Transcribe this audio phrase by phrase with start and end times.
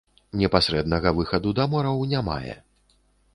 [0.43, 2.57] Непасрэднага выхаду да мораў не мае.